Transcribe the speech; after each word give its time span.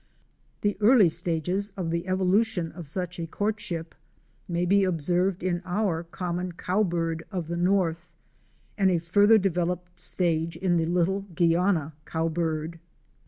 The 0.61 0.77
early 0.81 1.09
stages 1.09 1.71
in 1.77 1.91
the 1.91 2.07
evolution 2.07 2.71
of 2.71 2.87
such 2.87 3.19
a 3.19 3.27
courtship 3.27 3.93
may 4.47 4.65
be 4.65 4.83
observed 4.83 5.43
in 5.43 5.61
our 5.63 6.01
common 6.01 6.53
Cowbird 6.53 7.21
of 7.31 7.45
the 7.45 7.55
north, 7.55 8.09
and 8.79 8.89
a 8.89 8.97
further 8.97 9.37
developed 9.37 9.99
stage 9.99 10.57
in 10.57 10.77
the 10.77 10.87
little 10.87 11.27
Guiana 11.35 11.93
Cowbird. 12.05 12.79